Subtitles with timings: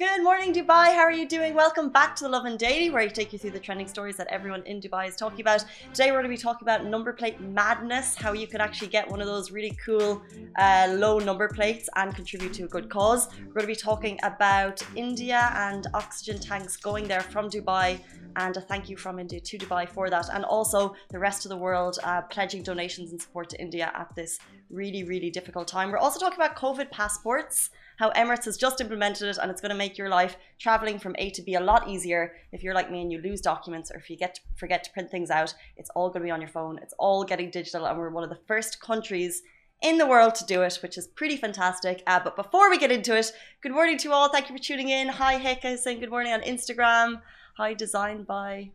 [0.00, 0.94] Good morning, Dubai.
[0.94, 1.52] How are you doing?
[1.52, 4.28] Welcome back to the Lovin Daily, where I take you through the trending stories that
[4.28, 5.62] everyone in Dubai is talking about.
[5.92, 9.06] Today, we're going to be talking about number plate madness, how you can actually get
[9.10, 10.22] one of those really cool
[10.56, 13.28] uh, low number plates and contribute to a good cause.
[13.48, 18.00] We're going to be talking about India and oxygen tanks going there from Dubai,
[18.36, 21.50] and a thank you from India to Dubai for that, and also the rest of
[21.50, 24.38] the world uh, pledging donations and support to India at this
[24.70, 25.90] really, really difficult time.
[25.90, 27.68] We're also talking about COVID passports
[28.00, 31.14] how Emirates has just implemented it and it's going to make your life traveling from
[31.18, 32.32] A to B a lot easier.
[32.50, 34.90] If you're like me and you lose documents or if you get to forget to
[34.92, 36.78] print things out, it's all going to be on your phone.
[36.78, 39.42] It's all getting digital, and we're one of the first countries
[39.82, 42.02] in the world to do it, which is pretty fantastic.
[42.06, 43.32] Uh, but before we get into it,
[43.62, 44.30] good morning to all.
[44.30, 45.08] Thank you for tuning in.
[45.08, 47.20] Hi, Heka saying good morning on Instagram.
[47.58, 48.70] Hi, designed by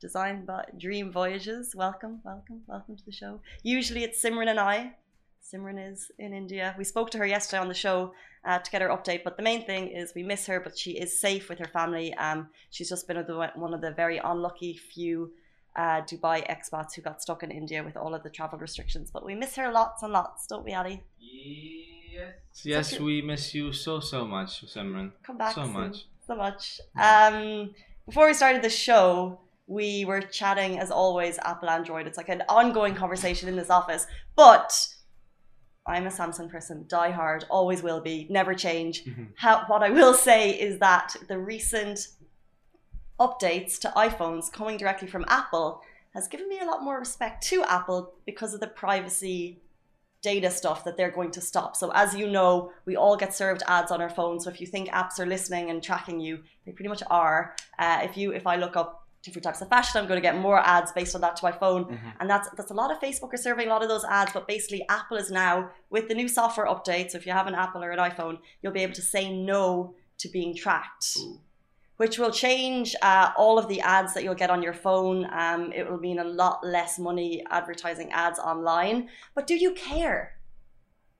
[0.00, 1.74] designed by Dream Voyages.
[1.74, 3.40] Welcome, welcome, welcome to the show.
[3.64, 4.92] Usually it's Simran and I.
[5.52, 6.74] Simran is in India.
[6.78, 8.12] We spoke to her yesterday on the show
[8.44, 9.24] uh, to get her update.
[9.24, 12.14] But the main thing is we miss her, but she is safe with her family.
[12.14, 15.32] Um, she's just been one of the very unlucky few
[15.76, 19.10] uh, Dubai expats who got stuck in India with all of the travel restrictions.
[19.10, 21.02] But we miss her lots and lots, don't we, Ali?
[21.18, 25.12] Yes, yes, we miss you so so much, Simran.
[25.22, 25.72] Come back so soon.
[25.72, 26.80] much, so much.
[26.96, 27.74] Um,
[28.06, 32.08] before we started the show, we were chatting as always Apple Android.
[32.08, 34.72] It's like an ongoing conversation in this office, but
[35.90, 39.04] I'm a Samsung person, die hard, always will be, never change.
[39.04, 39.24] Mm-hmm.
[39.36, 42.08] How, what I will say is that the recent
[43.18, 45.82] updates to iPhones coming directly from Apple
[46.14, 49.60] has given me a lot more respect to Apple because of the privacy
[50.22, 51.76] data stuff that they're going to stop.
[51.76, 54.44] So as you know, we all get served ads on our phones.
[54.44, 57.54] So if you think apps are listening and tracking you, they pretty much are.
[57.78, 60.00] Uh, if you if I look up different types of fashion.
[60.00, 62.08] I'm going to get more ads based on that to my phone, mm-hmm.
[62.20, 64.32] and that's that's a lot of Facebook are serving a lot of those ads.
[64.32, 67.10] But basically, Apple is now with the new software update.
[67.10, 69.94] So if you have an Apple or an iPhone, you'll be able to say no
[70.18, 71.16] to being tracked.
[71.18, 71.40] Ooh.
[71.96, 75.28] Which will change uh, all of the ads that you'll get on your phone.
[75.32, 79.10] Um, it will mean a lot less money advertising ads online.
[79.34, 80.38] But do you care?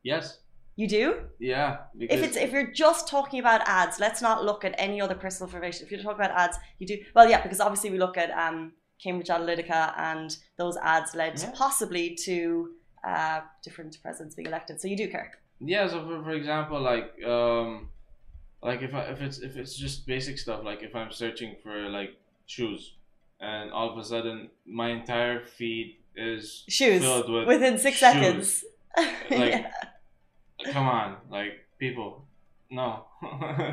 [0.03, 0.39] Yes.
[0.81, 1.17] You do?
[1.39, 1.77] Yeah.
[1.99, 5.47] If it's if you're just talking about ads, let's not look at any other personal
[5.47, 5.85] information.
[5.85, 8.73] If you're talking about ads, you do well, yeah, because obviously we look at um,
[8.99, 11.51] Cambridge Analytica and those ads led yeah.
[11.55, 12.71] possibly to
[13.07, 14.81] uh, different presidents being elected.
[14.81, 15.31] So you do care.
[15.61, 15.87] Yeah.
[15.87, 17.91] So for, for example, like um,
[18.63, 21.91] like if I, if it's if it's just basic stuff, like if I'm searching for
[21.91, 22.95] like shoes,
[23.39, 28.01] and all of a sudden my entire feed is shoes filled with within six shoes.
[28.01, 28.65] seconds.
[29.31, 29.73] like yeah
[30.67, 32.25] come on, like people.
[32.73, 33.07] No,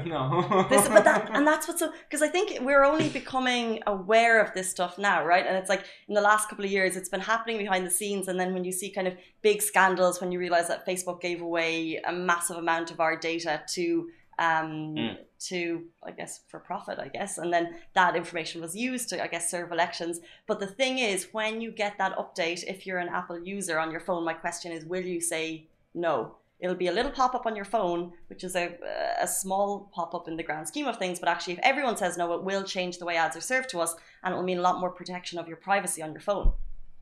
[0.05, 0.65] no.
[0.71, 4.55] this, but that, and that's what's so because I think we're only becoming aware of
[4.55, 5.45] this stuff now, right?
[5.45, 8.27] And it's like in the last couple of years, it's been happening behind the scenes,
[8.27, 11.41] and then when you see kind of big scandals, when you realize that Facebook gave
[11.41, 14.09] away a massive amount of our data to
[14.39, 15.17] um, mm.
[15.41, 19.27] to I guess for profit, I guess, and then that information was used to I
[19.27, 20.21] guess serve elections.
[20.47, 23.91] But the thing is, when you get that update, if you're an Apple user on
[23.91, 26.37] your phone, my question is, will you say no?
[26.59, 28.77] It'll be a little pop up on your phone, which is a,
[29.21, 31.19] a small pop up in the grand scheme of things.
[31.19, 33.79] But actually, if everyone says no, it will change the way ads are served to
[33.79, 36.53] us and it will mean a lot more protection of your privacy on your phone.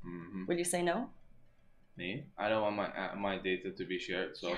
[0.05, 0.45] Mm-hmm.
[0.47, 1.09] Will you say no?
[1.97, 2.25] Me?
[2.37, 4.35] I don't want my, uh, my data to be shared.
[4.35, 4.55] So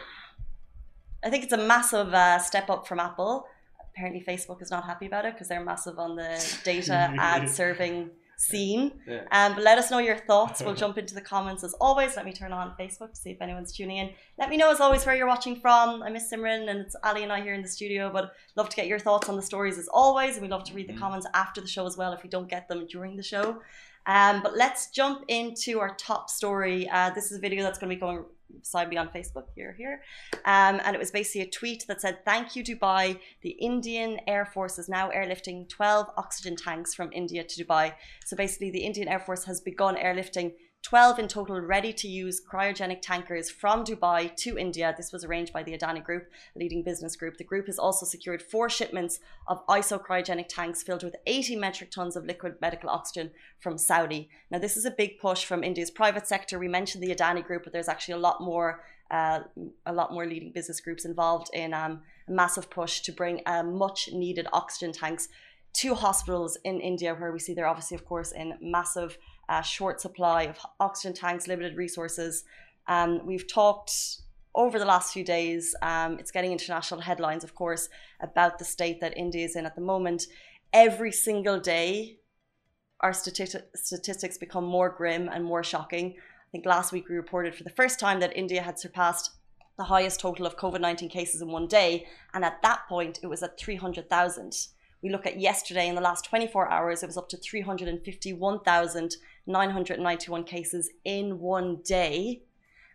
[1.24, 3.46] I think it's a massive uh, step up from Apple.
[3.92, 8.10] Apparently, Facebook is not happy about it because they're massive on the data ad serving
[8.38, 8.92] scene.
[9.08, 9.24] Yeah.
[9.32, 10.62] Um, but let us know your thoughts.
[10.62, 12.16] We'll jump into the comments as always.
[12.16, 14.12] Let me turn on Facebook to see if anyone's tuning in.
[14.38, 16.04] Let me know as always where you're watching from.
[16.04, 18.76] I miss Simran and it's Ali and I here in the studio, but love to
[18.76, 20.36] get your thoughts on the stories as always.
[20.36, 21.02] And we love to read the mm-hmm.
[21.02, 23.62] comments after the show as well if we don't get them during the show.
[24.06, 26.88] Um, but let's jump into our top story.
[26.90, 28.24] Uh, this is a video that's going to be going
[28.60, 30.02] beside me on Facebook here, here.
[30.46, 33.20] Um, and it was basically a tweet that said, Thank you, Dubai.
[33.42, 37.94] The Indian Air Force is now airlifting 12 oxygen tanks from India to Dubai.
[38.26, 42.42] So basically, the Indian Air Force has begun airlifting 12 in total ready to use
[42.42, 44.94] cryogenic tankers from Dubai to India.
[44.96, 47.38] This was arranged by the Adani Group, leading business group.
[47.38, 51.92] The group has also secured four shipments of ISO cryogenic tanks filled with 80 metric
[51.92, 54.30] tons of liquid medical oxygen from Saudi.
[54.50, 56.58] Now, this is a big push from India's private sector.
[56.58, 58.82] We mentioned the Adani Group, but there's actually a lot more.
[59.10, 59.40] Uh,
[59.86, 63.64] a lot more leading business groups involved in um, a massive push to bring uh,
[63.64, 65.30] much needed oxygen tanks
[65.78, 69.18] to hospitals in India, where we see they're obviously, of course, in massive
[69.50, 72.44] uh, short supply of oxygen tanks, limited resources.
[72.88, 74.22] Um, we've talked
[74.56, 75.76] over the last few days.
[75.82, 77.90] Um, it's getting international headlines, of course,
[78.20, 80.26] about the state that India is in at the moment.
[80.74, 82.18] Every single day,
[83.02, 86.16] our stati- statistics become more grim and more shocking.
[86.18, 89.32] I think last week we reported for the first time that India had surpassed
[89.78, 92.08] the highest total of COVID 19 cases in one day.
[92.34, 94.68] And at that point, it was at 300,000.
[95.04, 97.38] We look at yesterday, in the last 24 hours, it was up to
[99.48, 102.44] 351,991 cases in one day.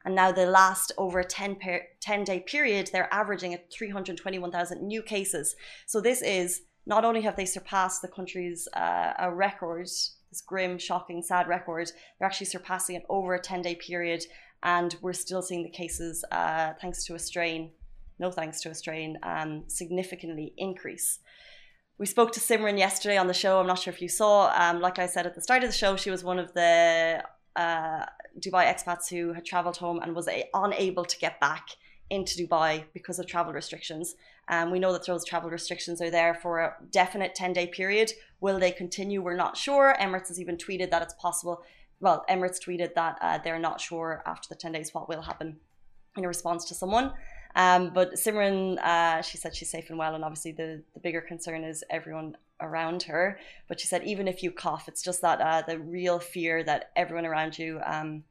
[0.05, 4.83] And now, the last over a 10, per, 10 day period, they're averaging at 321,000
[4.83, 5.55] new cases.
[5.87, 10.77] So, this is not only have they surpassed the country's uh, a record, this grim,
[10.79, 14.25] shocking, sad record, they're actually surpassing it over a 10 day period.
[14.65, 17.71] And we're still seeing the cases, uh, thanks to a strain,
[18.19, 21.21] no thanks to a strain, um, significantly increase.
[22.03, 23.61] We spoke to Simran yesterday on the show.
[23.61, 24.53] I'm not sure if you saw.
[24.57, 27.23] Um, like I said at the start of the show, she was one of the
[27.55, 28.05] uh,
[28.41, 31.65] Dubai expats who had traveled home and was a- unable to get back
[32.11, 34.17] into Dubai because of travel restrictions.
[34.49, 38.11] Um, we know that those travel restrictions are there for a definite 10 day period.
[38.41, 39.23] Will they continue?
[39.23, 39.95] We're not sure.
[40.01, 41.63] Emirates has even tweeted that it's possible.
[42.01, 45.61] Well, Emirates tweeted that uh, they're not sure after the 10 days what will happen
[46.17, 47.13] in response to someone.
[47.55, 51.21] Um, but Simran, uh, she said she's safe and well, and obviously the, the bigger
[51.21, 53.39] concern is everyone around her.
[53.69, 56.91] But she said even if you cough, it's just that uh, the real fear that
[56.97, 58.25] everyone around you, um,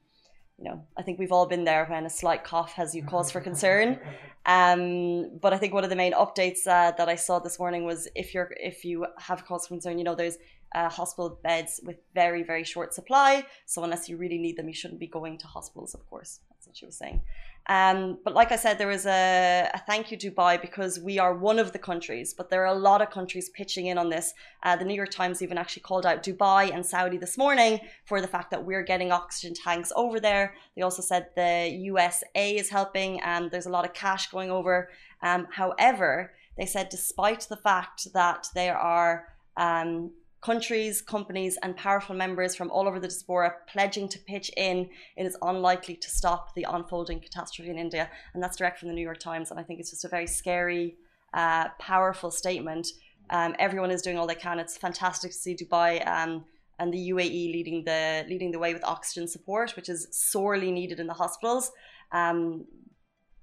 [0.58, 3.32] you know, I think we've all been there when a slight cough has you cause
[3.32, 4.00] for concern.
[4.46, 7.84] Um, but I think one of the main updates uh, that I saw this morning
[7.84, 10.38] was if you're if you have cause for concern, you know, there's
[10.74, 13.46] uh, hospital beds with very very short supply.
[13.66, 15.94] So unless you really need them, you shouldn't be going to hospitals.
[15.94, 17.22] Of course, that's what she was saying.
[17.68, 21.34] Um, but like I said, there is a, a, thank you Dubai because we are
[21.34, 24.34] one of the countries, but there are a lot of countries pitching in on this.
[24.64, 28.20] Uh, the New York Times even actually called out Dubai and Saudi this morning for
[28.20, 30.56] the fact that we're getting oxygen tanks over there.
[30.76, 34.90] They also said the USA is helping and there's a lot of cash going over.
[35.22, 40.12] Um, however, they said despite the fact that there are um,
[40.42, 45.26] countries, companies, and powerful members from all over the diaspora pledging to pitch in, it
[45.26, 48.10] is unlikely to stop the unfolding catastrophe in India.
[48.34, 49.52] And that's direct from the New York Times.
[49.52, 50.96] And I think it's just a very scary,
[51.34, 52.88] uh, powerful statement.
[53.30, 54.58] Um, everyone is doing all they can.
[54.58, 56.44] It's fantastic to see Dubai um,
[56.80, 61.00] and the UAE leading the leading the way with oxygen support, which is sorely needed
[61.00, 61.72] in the hospitals.
[62.12, 62.66] Um,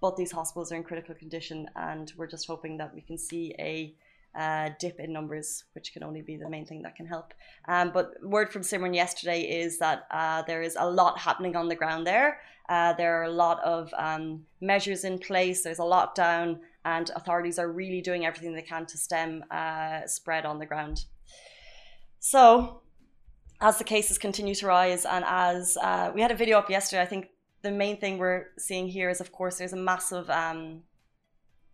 [0.00, 3.54] but these hospitals are in critical condition, and we're just hoping that we can see
[3.58, 3.94] a
[4.38, 7.34] uh, dip in numbers, which can only be the main thing that can help.
[7.66, 11.68] Um, but word from Simran yesterday is that uh, there is a lot happening on
[11.68, 12.40] the ground there.
[12.68, 15.62] Uh, there are a lot of um, measures in place.
[15.62, 20.46] There's a lockdown, and authorities are really doing everything they can to stem uh, spread
[20.46, 21.04] on the ground.
[22.20, 22.82] So,
[23.60, 27.02] as the cases continue to rise, and as uh, we had a video up yesterday,
[27.02, 27.30] I think
[27.62, 30.82] the main thing we're seeing here is, of course, there's a massive um,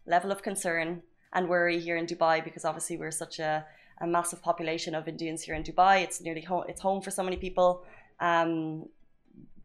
[0.06, 1.02] level of concern
[1.34, 3.66] and worry here in Dubai because obviously we're such a,
[4.00, 6.02] a massive population of Indians here in Dubai.
[6.02, 7.84] It's nearly home, it's home for so many people.
[8.20, 8.86] Um,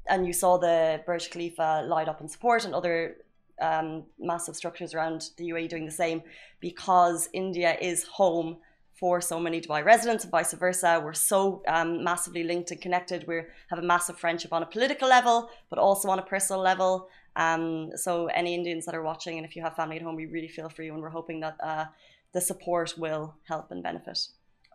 [0.07, 3.17] and you saw the Burj Khalifa light up in support and other
[3.61, 6.23] um, massive structures around the UAE doing the same
[6.59, 8.57] because India is home
[8.99, 11.01] for so many Dubai residents and vice versa.
[11.03, 13.25] We're so um, massively linked and connected.
[13.27, 17.07] We have a massive friendship on a political level, but also on a personal level.
[17.39, 20.25] Um, so any Indians that are watching, and if you have family at home, we
[20.25, 21.85] really feel for you, and we're hoping that uh,
[22.33, 24.19] the support will help and benefit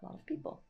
[0.02, 0.62] a lot of people.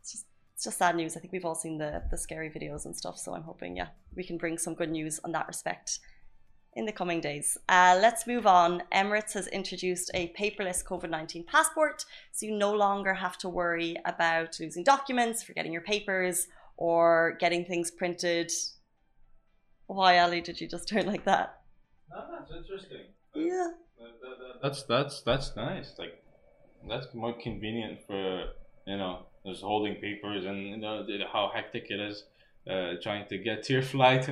[0.00, 1.16] It's just, it's just sad news.
[1.16, 3.88] I think we've all seen the the scary videos and stuff, so I'm hoping, yeah,
[4.14, 5.98] we can bring some good news on that respect
[6.74, 7.56] in the coming days.
[7.70, 8.82] Uh, let's move on.
[8.92, 13.96] Emirates has introduced a paperless COVID 19 passport, so you no longer have to worry
[14.04, 18.52] about losing documents, forgetting your papers, or getting things printed
[19.86, 21.60] why, Ali, did you just turn like that?
[22.10, 23.06] No, that's interesting.
[23.34, 23.68] Yeah.
[23.98, 25.94] That, that, that, that's that's that's nice.
[25.98, 26.22] Like
[26.88, 28.44] that's more convenient for
[28.86, 32.24] you know just holding papers and you know how hectic it is.
[32.68, 34.28] Uh, trying to get to your flight,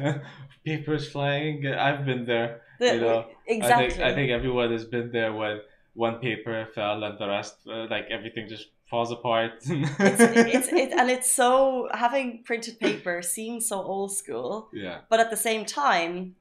[0.65, 1.67] papers flying.
[1.69, 2.63] I've been there.
[2.81, 3.85] The, you know, exactly.
[3.85, 5.61] I think I think everyone has been there when
[5.95, 9.53] one paper fell and the rest, uh, like everything just falls apart.
[9.65, 14.69] it's, it's it, and it's so having printed paper seems so old school.
[14.73, 15.01] Yeah.
[15.09, 16.35] But at the same time,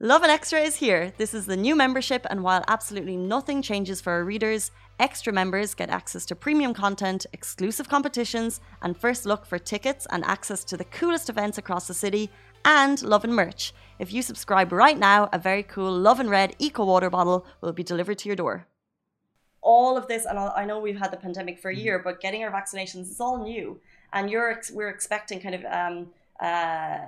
[0.00, 1.12] Lovin Extra is here.
[1.18, 5.74] This is the new membership, and while absolutely nothing changes for our readers, extra members
[5.74, 10.76] get access to premium content, exclusive competitions, and first look for tickets and access to
[10.76, 12.30] the coolest events across the city,
[12.64, 13.72] and Lovin merch.
[13.98, 17.82] If you subscribe right now, a very cool Lovin Red Eco Water bottle will be
[17.82, 18.66] delivered to your door
[19.64, 22.44] all of this, and I know we've had the pandemic for a year, but getting
[22.44, 23.80] our vaccinations is all new,
[24.12, 26.98] and you're we're expecting kind of um, uh,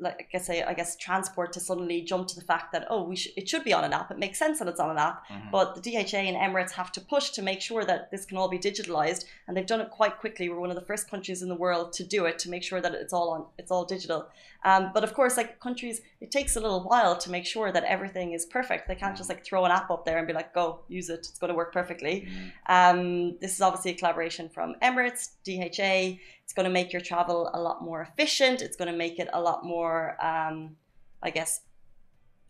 [0.00, 3.02] like I guess I, I guess transport to suddenly jump to the fact that oh
[3.02, 4.10] we sh- it should be on an app.
[4.10, 5.50] It makes sense that it's on an app, Mhm.
[5.50, 8.48] but the DHA and Emirates have to push to make sure that this can all
[8.48, 10.48] be digitalized, and they've done it quite quickly.
[10.48, 12.80] We're one of the first countries in the world to do it to make sure
[12.80, 14.28] that it's all on it's all digital.
[14.64, 17.84] Um, but of course, like countries, it takes a little while to make sure that
[17.84, 18.88] everything is perfect.
[18.88, 21.20] They can't just like throw an app up there and be like, go use it.
[21.20, 22.26] It's going to work perfectly.
[22.28, 22.52] Mhm.
[22.68, 26.18] Um, this is obviously a collaboration from Emirates, DHA.
[26.48, 28.62] It's going to make your travel a lot more efficient.
[28.62, 30.76] It's going to make it a lot more, um,
[31.22, 31.60] I guess,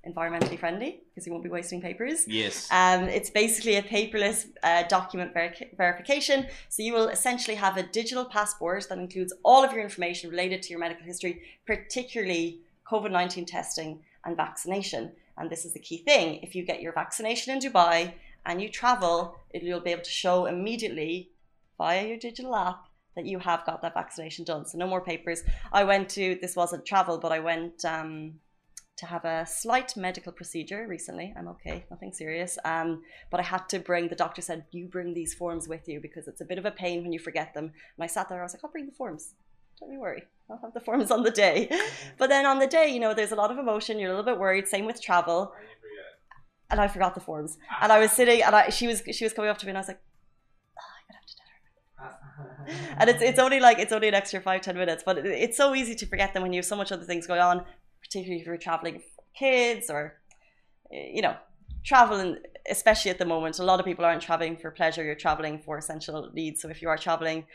[0.07, 2.25] environmentally friendly because you won't be wasting papers.
[2.28, 2.69] Yes.
[2.71, 6.47] Um, it's basically a paperless uh, document veri- verification.
[6.69, 10.62] So you will essentially have a digital passport that includes all of your information related
[10.62, 15.11] to your medical history, particularly COVID 19 testing and vaccination.
[15.37, 16.38] And this is the key thing.
[16.45, 18.14] If you get your vaccination in Dubai
[18.47, 21.31] and you travel, it, you'll be able to show immediately
[21.76, 22.88] via your digital app
[23.18, 24.64] that you have got that vaccination done.
[24.64, 25.42] So no more papers.
[25.72, 28.34] I went to, this wasn't travel, but I went um,
[28.96, 31.34] to have a slight medical procedure recently.
[31.37, 32.58] I'm okay, nothing serious.
[32.64, 36.00] Um, but I had to bring, the doctor said, you bring these forms with you
[36.00, 37.64] because it's a bit of a pain when you forget them.
[37.64, 39.34] And I sat there, I was like, I'll bring the forms.
[39.80, 40.22] Don't you worry.
[40.50, 41.70] I'll have the forms on the day.
[42.18, 43.98] But then on the day, you know, there's a lot of emotion.
[43.98, 44.66] You're a little bit worried.
[44.66, 45.52] Same with travel.
[46.70, 47.58] And I forgot the forms.
[47.80, 49.78] And I was sitting, and I, she was she was coming up to me, and
[49.78, 50.00] I was like,
[52.98, 55.75] And it's it's only like it's only an extra five ten minutes, but it's so
[55.75, 57.64] easy to forget them when you have so much other things going on,
[58.02, 59.02] particularly if you're traveling
[59.34, 60.18] kids or
[60.92, 61.37] eh, you know
[61.84, 62.38] traveling.
[62.70, 65.02] Especially at the moment, a lot of people aren't traveling for pleasure.
[65.02, 66.60] You're traveling for essential needs.
[66.60, 67.46] So if you are traveling,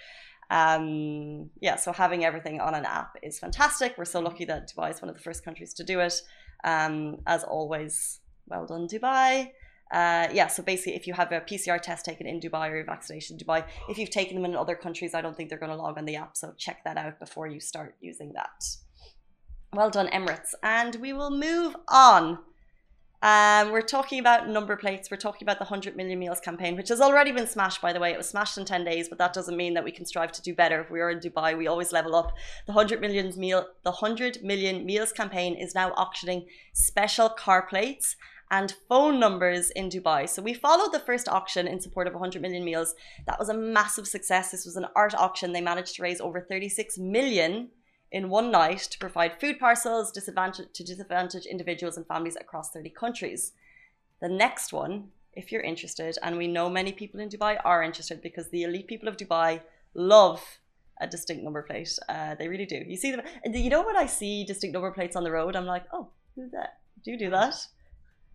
[0.50, 3.96] um, yeah, so having everything on an app is fantastic.
[3.98, 6.15] We're so lucky that Dubai is one of the first countries to do it.
[6.63, 9.51] Um, as always, well done, Dubai.
[9.94, 12.84] Uh, yeah, so basically, if you have a PCR test taken in Dubai or a
[12.84, 15.72] vaccination in Dubai, if you've taken them in other countries, I don't think they're going
[15.72, 16.36] to log on the app.
[16.36, 18.66] So check that out before you start using that.
[19.72, 20.56] Well done, Emirates.
[20.64, 22.40] And we will move on.
[23.22, 25.12] Um, we're talking about number plates.
[25.12, 28.00] We're talking about the 100 million meals campaign, which has already been smashed, by the
[28.00, 28.12] way.
[28.12, 30.42] It was smashed in 10 days, but that doesn't mean that we can strive to
[30.42, 30.82] do better.
[30.82, 32.34] If we are in Dubai, we always level up.
[32.66, 38.16] The 100 million meal, the 100 million meals campaign is now auctioning special car plates
[38.53, 40.29] and phone numbers in Dubai.
[40.29, 42.93] So we followed the first auction in support of 100 million meals.
[43.25, 44.51] That was a massive success.
[44.51, 45.53] This was an art auction.
[45.53, 47.69] They managed to raise over 36 million
[48.12, 53.53] in one night to provide food parcels to disadvantaged individuals and families across 30 countries.
[54.22, 58.22] The next one, if you're interested, and we know many people in Dubai are interested
[58.22, 59.62] because the elite people of Dubai
[59.95, 60.41] love
[61.01, 61.98] a distinct number plate.
[62.07, 62.83] Uh, they really do.
[62.88, 65.65] You see them, you know when I see distinct number plates on the road, I'm
[65.65, 66.77] like, oh, who's that?
[67.03, 67.55] Do you do that?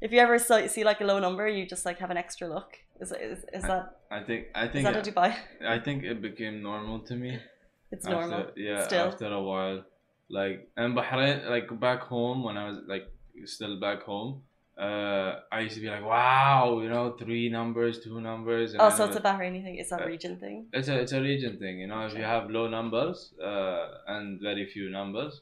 [0.01, 2.79] If you ever see like a low number, you just like have an extra look.
[3.01, 5.35] Is is, is that I think I think is that a Dubai?
[5.67, 7.39] I think it became normal to me.
[7.91, 8.47] It's after, normal.
[8.55, 9.07] Yeah, still.
[9.07, 9.83] after a while.
[10.29, 13.07] Like and Bahrain, like back home when I was like
[13.47, 14.43] still back home,
[14.79, 18.75] uh, I used to be like, wow, you know, three numbers, two numbers.
[18.75, 19.77] And Oh, I so it's a Bahraini thing.
[19.77, 20.67] It's a Uh, region thing.
[20.75, 22.01] it's a it's a region thing, you know.
[22.07, 25.41] If you have low numbers uh, and very few numbers,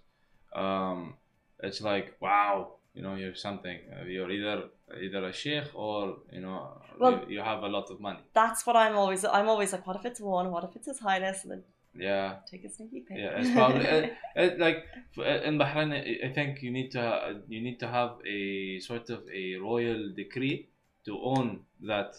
[0.55, 1.15] um,
[1.67, 3.79] it's like wow, you know, you're something.
[3.95, 4.57] Uh, You're either
[5.07, 5.99] either a sheikh or
[6.37, 6.59] you know
[7.01, 8.21] Well- you, you have a lot of money.
[8.41, 9.23] That's what I'm always.
[9.39, 10.47] I'm always like, what if it's one?
[10.55, 11.39] What if it's His Highness?
[11.45, 11.63] And then
[12.09, 13.19] Yeah, take a sneaky peek.
[13.25, 13.39] yeah.
[13.41, 14.05] It's probably it,
[14.45, 14.79] it, like
[15.49, 15.89] in Bahrain.
[16.27, 17.03] I- think you need to
[17.55, 18.41] you need to have a
[18.89, 20.57] sort of a royal decree
[21.07, 21.49] to own
[21.93, 22.11] that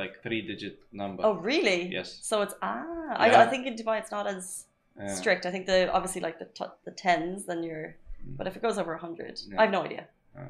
[0.00, 1.20] like three digit number.
[1.28, 1.80] oh, really?
[1.98, 2.08] Yes.
[2.30, 2.84] So it's ah.
[3.24, 4.46] I, I think in Dubai it's not as
[4.98, 5.14] Yeah.
[5.20, 5.42] strict.
[5.48, 7.90] I think the obviously like the t- the tens, then you're.
[8.24, 9.58] But if it goes over hundred, Yeah.
[9.58, 10.08] I have no idea.
[10.34, 10.48] Yeah.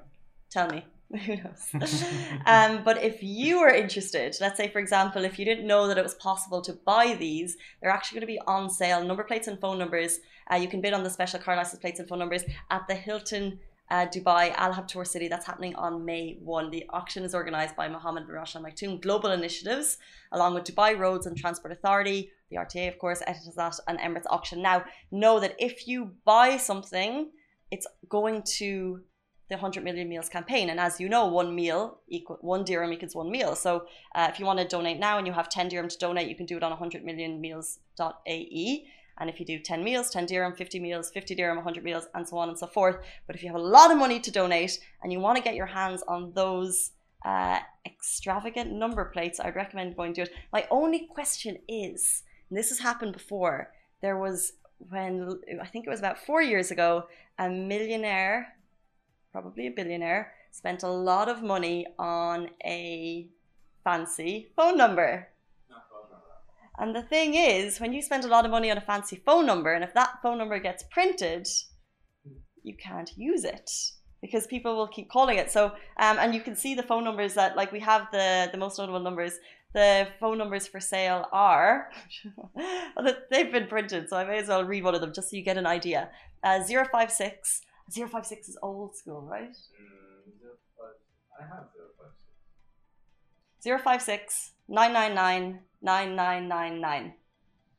[0.51, 0.85] Tell me.
[1.27, 1.75] Who knows?
[2.47, 5.97] um, but if you were interested, let's say, for example, if you didn't know that
[5.97, 9.03] it was possible to buy these, they're actually going to be on sale.
[9.03, 10.21] Number plates and phone numbers.
[10.51, 12.95] Uh, you can bid on the special car license plates and phone numbers at the
[12.95, 13.59] Hilton
[13.91, 15.29] uh, Dubai Al Habtoor City.
[15.29, 16.71] That's happening on May 1.
[16.71, 19.99] The auction is organized by Mohammed bin Rashid Al Maktoum Global Initiatives,
[20.33, 24.61] along with Dubai Roads and Transport Authority, the RTA, of course, Etisalat, and Emirates Auction.
[24.63, 27.31] Now, know that if you buy something,
[27.71, 29.01] it's going to
[29.49, 30.71] the 100 million meals campaign.
[30.71, 33.57] And as you know, one meal equal one dirham equals one meal.
[33.57, 36.29] So uh, if you want to donate now and you have 10 dirham to donate,
[36.29, 38.87] you can do it on 100millionmeals.ae.
[39.21, 42.29] And if you do 10 meals, 10 dirham, 50 meals, 50 dirham, 100 meals, and
[42.29, 42.99] so on and so forth.
[43.27, 45.57] But if you have a lot of money to donate and you want to get
[45.57, 46.93] your hands on those
[47.25, 50.31] uh, extravagant number plates, I'd recommend going to it.
[50.53, 53.73] My only question is, and this has happened before,
[54.03, 57.09] there was when I think it was about four years ago,
[57.39, 58.55] a millionaire,
[59.33, 63.29] probably a billionaire, spent a lot of money on a
[63.85, 65.29] fancy phone number.
[66.81, 69.47] And the thing is, when you spend a lot of money on a fancy phone
[69.47, 71.49] number, and if that phone number gets printed,
[72.63, 73.71] you can't use it
[74.21, 75.51] because people will keep calling it.
[75.51, 75.67] So,
[75.97, 78.79] um, and you can see the phone numbers that, like, we have the the most
[78.79, 79.39] notable numbers.
[79.75, 81.91] The phone numbers for sale are,
[83.31, 85.43] they've been printed, so I may as well read one of them just so you
[85.43, 86.09] get an idea.
[86.43, 87.61] Uh, 056,
[87.91, 89.55] 056 is old school, right?
[91.39, 91.67] I have
[93.63, 97.15] 056 999 9999.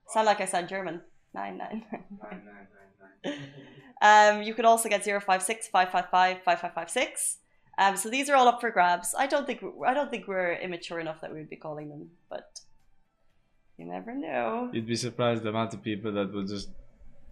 [0.07, 1.01] Sound like I said German.
[1.33, 3.39] 9999.
[4.01, 7.37] um, you could also get 056 555 5556.
[7.79, 9.15] Um, so these are all up for grabs.
[9.17, 12.09] I don't think I don't think we're immature enough that we would be calling them,
[12.29, 12.59] but
[13.77, 14.69] you never know.
[14.73, 16.69] You'd be surprised the amount of people that would just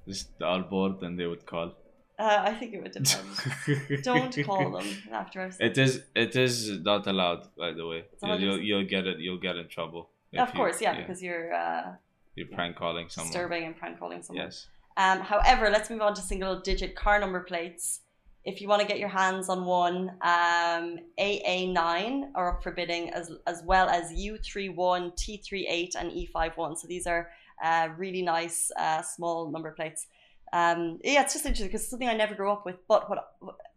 [0.07, 1.73] just are bored and they would call.
[2.17, 4.03] Uh, I think it would depend.
[4.03, 8.05] don't call them after I've It is it is not allowed, by the way.
[8.23, 9.19] You'll, you'll, you'll get it.
[9.19, 10.09] You'll get in trouble.
[10.35, 11.93] Of you- course, yeah, because you're uh,
[12.35, 13.33] you're prank calling someone.
[13.33, 14.45] disturbing and prank calling someone.
[14.45, 14.67] Yes.
[14.95, 17.99] Um, however, let's move on to single digit car number plates.
[18.47, 23.09] If you want to get your hands on one, um, AA9 are up for bidding
[23.09, 26.77] as, as well as U31, T38, and E51.
[26.77, 27.29] So these are
[27.61, 30.07] uh, really nice uh, small number plates.
[30.53, 32.77] Um, yeah, it's just interesting because it's something I never grew up with.
[32.87, 33.33] But what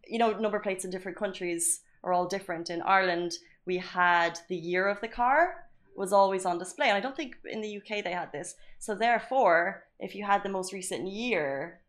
[0.07, 2.69] you know, number plates in different countries are all different.
[2.69, 3.33] In Ireland,
[3.65, 5.65] we had the year of the car
[5.97, 8.55] was always on display, and I don't think in the UK they had this.
[8.79, 11.80] So therefore, if you had the most recent year,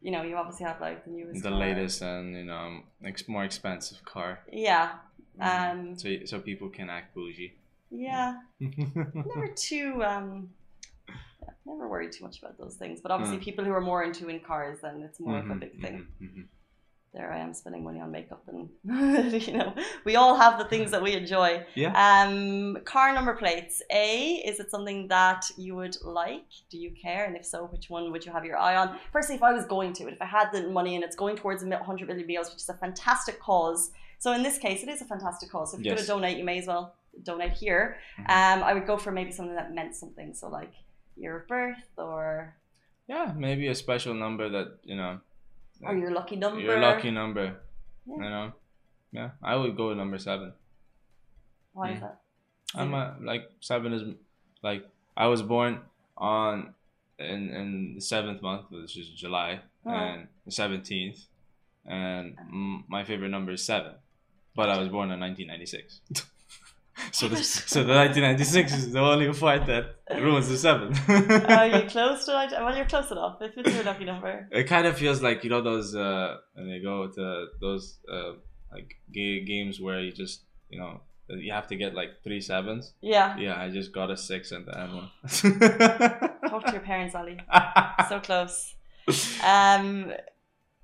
[0.00, 1.58] you know, you obviously have like the newest, The car.
[1.58, 4.40] latest and you know ex- more expensive car.
[4.52, 4.92] Yeah,
[5.40, 5.70] Mhm.
[5.72, 7.54] um, so so people can act bougie.
[7.90, 8.40] yeah.
[8.60, 10.50] Never too um,
[11.66, 13.00] never worry too much about those things.
[13.00, 13.42] But obviously, Mm.
[13.48, 16.06] people who are more into in cars, then it's more of a Mhm, big thing.
[16.20, 16.44] mhm, mhm.
[17.14, 18.68] There I am spending money on makeup, and
[19.46, 19.74] you know,
[20.04, 21.64] we all have the things that we enjoy.
[21.74, 21.92] Yeah.
[21.96, 23.82] Um, car number plates.
[23.90, 26.44] A, is it something that you would like?
[26.70, 27.24] Do you care?
[27.24, 28.98] And if so, which one would you have your eye on?
[29.10, 31.36] Firstly, if I was going to it, if I had the money and it's going
[31.36, 33.90] towards a mi- 100 million meals, which is a fantastic cause.
[34.18, 35.70] So in this case, it is a fantastic cause.
[35.72, 36.06] So if you're Yes.
[36.06, 37.96] going to donate, you may as well donate here.
[38.18, 38.28] Mhm.
[38.30, 40.34] Um, I would go for maybe something that meant something.
[40.34, 40.72] So like
[41.16, 42.54] year of birth or
[43.08, 45.20] Yeah, maybe a special number that you know.
[45.82, 46.60] Or your lucky number.
[46.60, 47.56] Your lucky number.
[48.06, 48.14] Yeah.
[48.16, 48.52] You know.
[49.12, 50.52] Yeah, I would go with number seven.
[51.72, 52.20] Why is that?
[52.74, 54.02] I'm a, like seven is
[54.62, 54.86] like
[55.16, 55.80] I was born
[56.16, 56.74] on
[57.18, 59.90] in in the seventh month, which is July, Oh.
[59.90, 61.20] and the seventeenth,
[61.86, 62.36] and
[62.88, 63.94] my favorite number is seven,
[64.54, 66.00] but I was born in 1996.
[67.12, 70.94] so the, so the 1996 is the only fight that ruins the seven.
[71.50, 72.52] Are you close to it?
[72.52, 73.38] Well, you're close enough.
[73.40, 74.48] If it's your lucky number.
[74.50, 78.32] it kind of feels like you know those uh when they go to those uh
[78.72, 82.94] like ga- games where you just you know you have to get like three sevens.
[83.02, 83.36] Yeah.
[83.36, 85.10] Yeah, I just got a six and the end one.
[86.48, 87.38] Talk to your parents, Ali.
[88.08, 88.74] So close.
[89.44, 90.12] Um,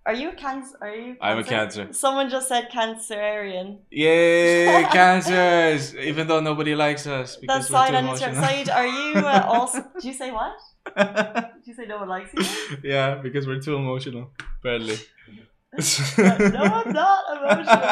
[0.07, 0.77] are you a cancer?
[0.81, 1.17] Are you?
[1.21, 1.89] I'm a cancer.
[1.93, 3.79] Someone just said cancerian.
[3.91, 5.95] Yay, cancers!
[5.97, 8.33] Even though nobody likes us because That's we're Said too on Instagram.
[8.33, 8.49] emotional.
[8.49, 9.85] Said, are you uh, also?
[9.95, 10.53] Did you say what?
[10.97, 12.77] Did you say no one likes you?
[12.83, 14.31] yeah, because we're too emotional.
[14.61, 14.97] Apparently.
[16.19, 17.83] no, I'm not emotional.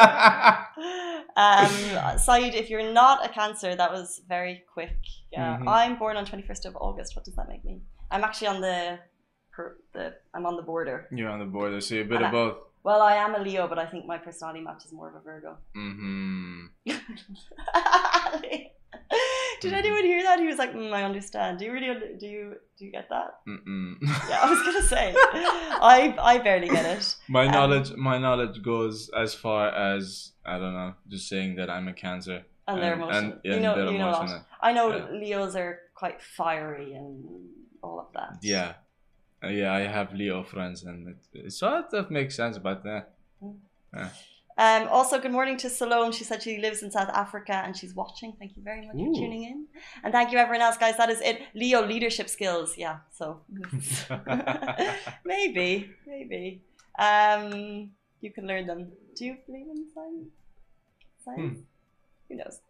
[1.35, 4.97] Um, Said, if you're not a cancer, that was very quick.
[5.33, 5.67] Yeah, Mhm.
[5.69, 7.17] I'm born on 21st of August.
[7.17, 7.81] What does that make me?
[8.11, 8.99] I'm actually on the,
[9.53, 11.07] per- the I'm on the border.
[11.13, 12.57] You're on the border, so you're a bit And of I- both.
[12.85, 15.57] Well, I am a Leo, but I think my personality matches more of a Virgo.
[15.77, 16.67] Mm-hmm.
[19.61, 20.41] Did anyone hear that?
[20.41, 21.89] He was like, mm, "I understand." Do you really?
[21.91, 22.55] Under- do you?
[22.77, 23.31] Do you get that?
[23.49, 23.95] Mm-mm.
[24.29, 27.17] Yeah, I was gonna say, I I barely get it.
[27.29, 31.71] my Um, knowledge, my knowledge goes as far as I don't know, just saying that
[31.71, 32.43] I'm a cancer.
[32.67, 33.33] And they're emotional.
[33.33, 34.41] and- you know, you know emotional.
[34.61, 35.07] I know Yeah.
[35.13, 37.25] Leos are quite fiery and
[37.83, 38.39] all of that.
[38.43, 38.75] Yeah,
[39.45, 44.09] yeah, I have Leo friends, and it, it sort of makes sense, but uh,
[44.59, 46.13] Um, also, good morning to Salome.
[46.13, 48.35] She said she lives in South Africa and she's watching.
[48.39, 49.07] Thank you very much Ooh.
[49.07, 49.67] for tuning in.
[50.05, 50.97] And thank you, everyone else, guys.
[50.99, 51.41] That is it.
[51.55, 52.77] Leo leadership skills.
[52.77, 53.41] Yeah, so
[55.25, 56.63] maybe, maybe.
[56.99, 58.93] Um, you can learn them.
[59.17, 60.35] Do you believe in science?
[61.25, 61.59] Science?
[61.59, 61.63] Hmm.
[62.33, 62.61] Who knows?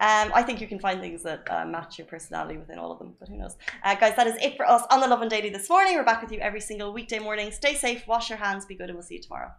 [0.00, 2.98] Um, I think you can find things that uh, match your personality within all of
[2.98, 3.56] them, but who knows?
[3.84, 5.94] Uh, guys, that is it for us on the Lovin Daily this morning.
[5.94, 7.52] We're back with you every single weekday morning.
[7.52, 9.52] Stay safe, wash your hands, be good, and we'll see you tomorrow.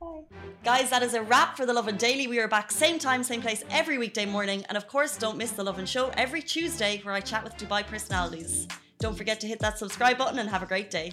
[0.00, 0.22] Bye.
[0.64, 2.26] Guys, that is a wrap for the Lovin Daily.
[2.26, 4.64] We are back same time, same place every weekday morning.
[4.68, 7.86] And of course, don't miss the Lovin Show every Tuesday where I chat with Dubai
[7.86, 8.66] personalities.
[8.98, 11.12] Don't forget to hit that subscribe button and have a great day.